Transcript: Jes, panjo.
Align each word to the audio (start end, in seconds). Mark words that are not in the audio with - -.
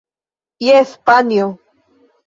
Jes, 0.67 0.95
panjo. 1.05 1.47